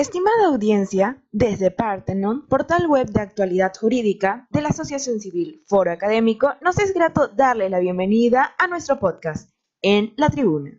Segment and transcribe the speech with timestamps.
[0.00, 6.54] Estimada audiencia, desde Partenon, portal web de actualidad jurídica de la Asociación Civil Foro Académico,
[6.62, 9.50] nos es grato darle la bienvenida a nuestro podcast,
[9.82, 10.78] En la Tribuna.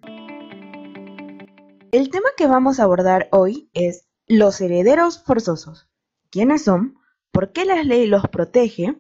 [1.92, 5.88] El tema que vamos a abordar hoy es los herederos forzosos.
[6.32, 6.96] ¿Quiénes son?
[7.32, 9.00] ¿Por qué la ley los protege?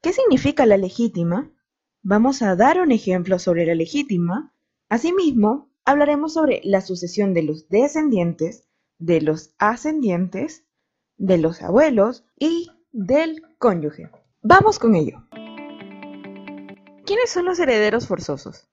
[0.00, 1.52] ¿Qué significa la legítima?
[2.00, 4.54] Vamos a dar un ejemplo sobre la legítima.
[4.88, 8.69] Asimismo, hablaremos sobre la sucesión de los descendientes,
[9.00, 10.64] de los ascendientes,
[11.16, 14.10] de los abuelos y del cónyuge.
[14.42, 15.26] Vamos con ello.
[17.04, 18.68] ¿Quiénes son los herederos forzosos?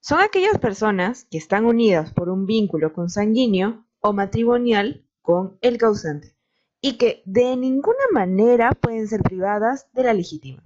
[0.00, 6.36] Son aquellas personas que están unidas por un vínculo consanguíneo o matrimonial con el causante
[6.80, 10.62] y que de ninguna manera pueden ser privadas de la legítima.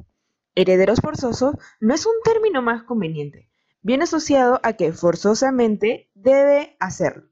[0.55, 3.49] Herederos forzosos no es un término más conveniente,
[3.83, 7.30] viene asociado a que forzosamente debe hacerlo.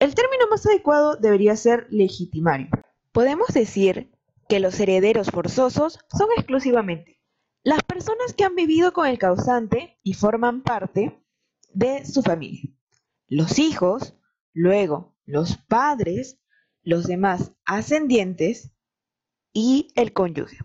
[0.00, 2.68] El término más adecuado debería ser legitimario.
[3.12, 4.10] Podemos decir
[4.48, 7.20] que los herederos forzosos son exclusivamente
[7.62, 11.22] las personas que han vivido con el causante y forman parte
[11.74, 12.62] de su familia.
[13.28, 14.14] Los hijos,
[14.54, 16.40] luego los padres,
[16.82, 18.72] los demás ascendientes
[19.52, 20.58] y el cónyuge.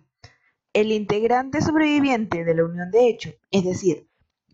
[0.72, 4.10] El integrante sobreviviente de la unión de hecho, es decir,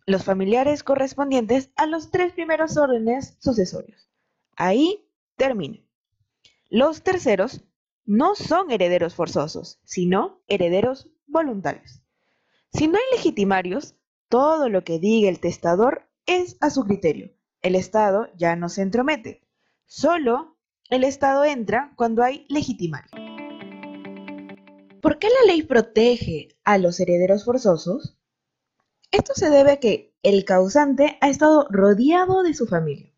[0.08, 4.11] los familiares correspondientes a los tres primeros órdenes sucesorios.
[4.64, 5.80] Ahí termina.
[6.70, 7.64] Los terceros
[8.06, 12.04] no son herederos forzosos, sino herederos voluntarios.
[12.72, 13.96] Si no hay legitimarios,
[14.30, 17.32] todo lo que diga el testador es a su criterio.
[17.64, 19.42] El Estado ya no se entromete.
[19.88, 20.60] Solo
[20.92, 23.10] el Estado entra cuando hay legitimario.
[25.02, 28.16] ¿Por qué la ley protege a los herederos forzosos?
[29.10, 33.11] Esto se debe a que el causante ha estado rodeado de su familia.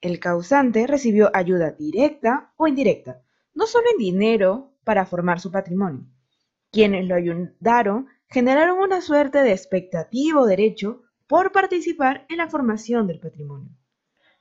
[0.00, 3.22] El causante recibió ayuda directa o indirecta,
[3.54, 6.06] no solo en dinero para formar su patrimonio.
[6.70, 13.06] Quienes lo ayudaron generaron una suerte de expectativa o derecho por participar en la formación
[13.06, 13.70] del patrimonio.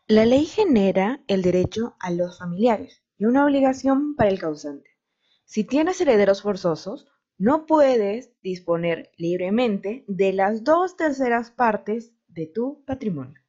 [0.07, 4.89] La ley genera el derecho a los familiares y una obligación para el causante.
[5.43, 12.83] Si tienes herederos forzosos, no puedes disponer libremente de las dos terceras partes de tu
[12.85, 13.39] patrimonio.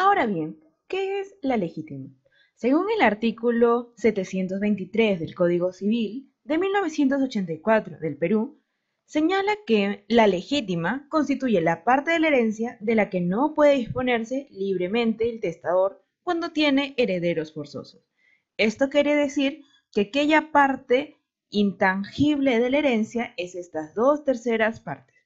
[0.00, 2.14] Ahora bien, ¿qué es la legítima?
[2.54, 8.62] Según el artículo 723 del Código Civil de 1984 del Perú,
[9.06, 13.74] señala que la legítima constituye la parte de la herencia de la que no puede
[13.74, 18.00] disponerse libremente el testador cuando tiene herederos forzosos.
[18.56, 21.16] Esto quiere decir que aquella parte
[21.50, 25.17] intangible de la herencia es estas dos terceras partes.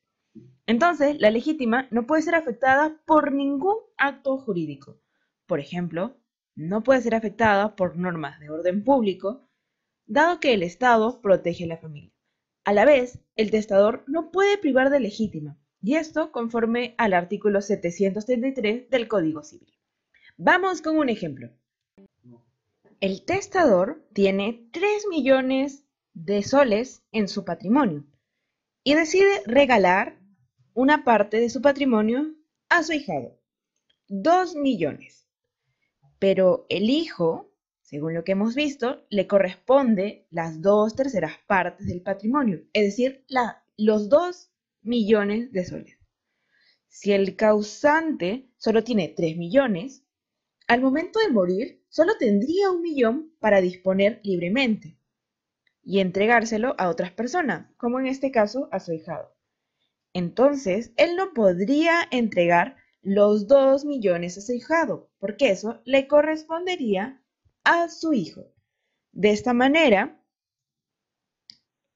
[0.67, 5.01] Entonces, la legítima no puede ser afectada por ningún acto jurídico.
[5.47, 6.17] Por ejemplo,
[6.55, 9.49] no puede ser afectada por normas de orden público,
[10.07, 12.13] dado que el Estado protege a la familia.
[12.65, 17.61] A la vez, el testador no puede privar de legítima, y esto conforme al artículo
[17.61, 19.75] 733 del Código Civil.
[20.37, 21.51] Vamos con un ejemplo.
[23.01, 25.85] El testador tiene 3 millones
[26.15, 28.05] de soles en su patrimonio
[28.85, 30.22] y decide regalar
[30.75, 32.35] una parte de su patrimonio
[32.69, 33.39] a su hijado,
[34.09, 35.29] dos millones.
[36.19, 37.53] Pero el hijo,
[37.83, 43.25] según lo que hemos visto, le corresponde las dos terceras partes del patrimonio, es decir,
[43.77, 44.51] los dos
[44.83, 45.99] millones de soles.
[46.89, 50.05] Si el causante solo tiene tres millones,
[50.69, 54.97] al momento de morir solo tendría un millón para disponer libremente
[55.83, 59.32] y entregárselo a otras personas, como en este caso a su hijado.
[60.15, 67.23] Entonces, él no podría entregar los dos millones a su hijado, porque eso le correspondería
[67.65, 68.53] a su hijo.
[69.13, 70.23] De esta manera,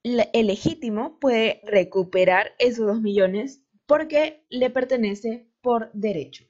[0.02, 6.44] el legítimo puede recuperar esos dos millones porque le pertenece por derecho.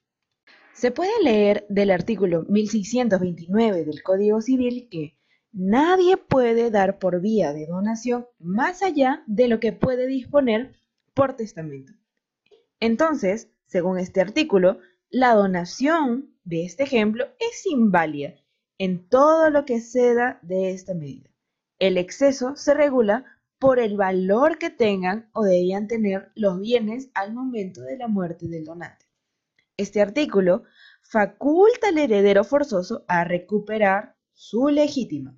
[0.72, 5.18] Se puede leer del artículo 1629 del Código Civil que
[5.52, 10.74] nadie puede dar por vía de donación más allá de lo que puede disponer
[11.16, 11.94] por testamento.
[12.78, 14.78] Entonces, según este artículo,
[15.08, 18.34] la donación de este ejemplo es inválida
[18.78, 21.30] en todo lo que ceda de esta medida.
[21.78, 23.24] El exceso se regula
[23.58, 28.46] por el valor que tengan o debían tener los bienes al momento de la muerte
[28.46, 29.06] del donante.
[29.78, 30.64] Este artículo
[31.00, 35.34] faculta al heredero forzoso a recuperar su legítima.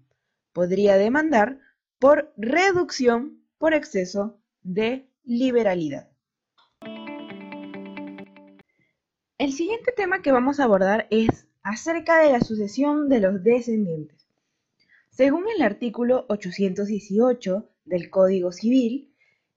[0.52, 1.60] Podría demandar
[2.00, 6.08] por reducción por exceso de liberalidad.
[9.36, 14.26] El siguiente tema que vamos a abordar es acerca de la sucesión de los descendientes.
[15.10, 19.14] Según el artículo 818 del Código Civil,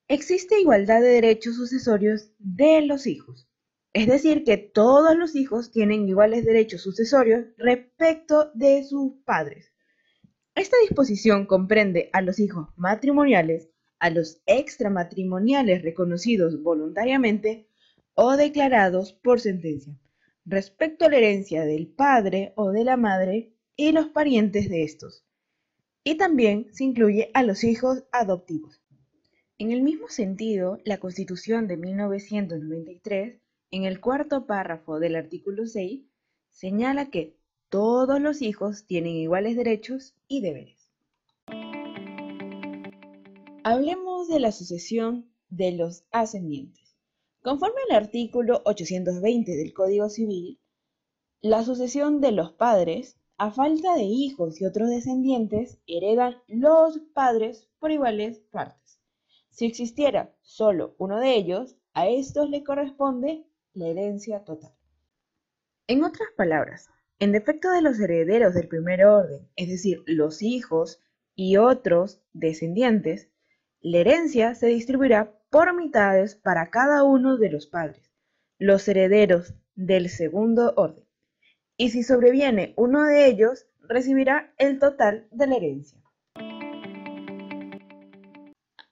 [0.08, 3.48] existe igualdad de derechos sucesorios de los hijos.
[3.94, 9.72] Es decir, que todos los hijos tienen iguales derechos sucesorios respecto de sus padres.
[10.54, 13.71] Esta disposición comprende a los hijos matrimoniales,
[14.02, 17.68] a los extramatrimoniales reconocidos voluntariamente
[18.14, 19.96] o declarados por sentencia,
[20.44, 25.24] respecto a la herencia del padre o de la madre y los parientes de estos.
[26.02, 28.82] Y también se incluye a los hijos adoptivos.
[29.56, 33.40] En el mismo sentido, la Constitución de 1993,
[33.70, 36.02] en el cuarto párrafo del artículo 6,
[36.50, 37.36] señala que
[37.68, 40.81] todos los hijos tienen iguales derechos y deberes.
[43.64, 46.96] Hablemos de la sucesión de los ascendientes.
[47.42, 50.60] Conforme al artículo 820 del Código Civil,
[51.40, 57.68] la sucesión de los padres, a falta de hijos y otros descendientes, heredan los padres
[57.78, 58.98] por iguales partes.
[59.50, 64.74] Si existiera solo uno de ellos, a estos le corresponde la herencia total.
[65.86, 66.88] En otras palabras,
[67.20, 70.98] en defecto de los herederos del primer orden, es decir, los hijos
[71.36, 73.28] y otros descendientes,
[73.82, 78.12] la herencia se distribuirá por mitades para cada uno de los padres,
[78.58, 81.04] los herederos del segundo orden.
[81.76, 85.98] Y si sobreviene uno de ellos, recibirá el total de la herencia.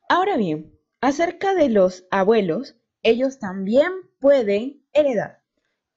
[0.09, 5.45] Ahora bien, acerca de los abuelos, ellos también pueden heredar.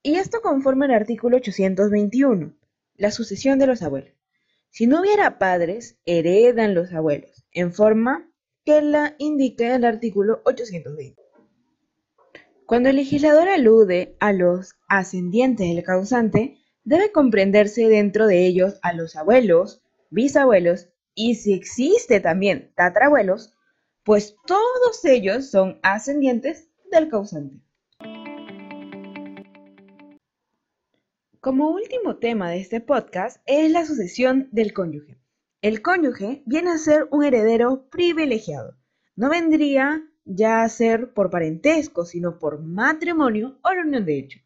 [0.04, 2.54] Y esto conforme al artículo 821,
[2.96, 4.14] la sucesión de los abuelos.
[4.70, 8.30] Si no hubiera padres, heredan los abuelos, en forma
[8.66, 11.22] que la indica el artículo 820.
[12.66, 18.94] Cuando el legislador alude a los ascendientes del causante, debe comprenderse dentro de ellos a
[18.94, 23.54] los abuelos, bisabuelos y si existe también tatarabuelos,
[24.04, 27.60] pues todos ellos son ascendientes del causante.
[31.40, 35.23] Como último tema de este podcast es la sucesión del cónyuge.
[35.64, 38.78] El cónyuge viene a ser un heredero privilegiado.
[39.16, 44.40] No vendría ya a ser por parentesco, sino por matrimonio o unión de hecho.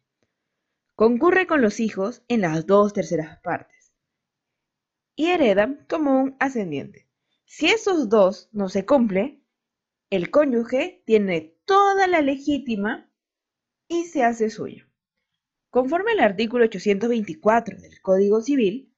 [0.94, 3.96] Concurre con los hijos en las dos terceras partes
[5.16, 7.08] y hereda como un ascendiente.
[7.44, 9.42] Si esos dos no se cumple,
[10.10, 13.12] el cónyuge tiene toda la legítima
[13.88, 14.86] y se hace suyo.
[15.70, 18.94] Conforme al artículo 824 del Código Civil,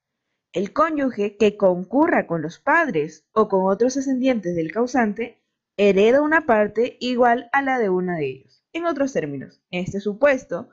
[0.52, 5.40] el cónyuge que concurra con los padres o con otros ascendientes del causante
[5.76, 8.64] hereda una parte igual a la de uno de ellos.
[8.72, 10.68] En otros términos, en este supuesto,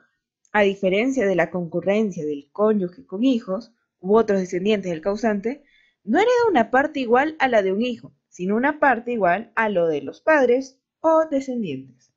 [0.52, 5.62] a diferencia de la concurrencia del cónyuge con hijos u otros descendientes del causante,
[6.02, 9.68] no hereda una parte igual a la de un hijo, sino una parte igual a
[9.68, 12.12] lo de los padres o descendientes.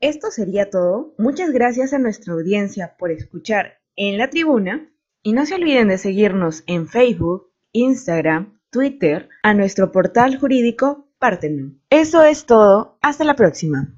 [0.00, 1.14] Esto sería todo.
[1.18, 4.90] Muchas gracias a nuestra audiencia por escuchar en la tribuna
[5.22, 11.80] y no se olviden de seguirnos en Facebook, Instagram, Twitter, a nuestro portal jurídico Partenon.
[11.90, 12.98] Eso es todo.
[13.02, 13.97] Hasta la próxima.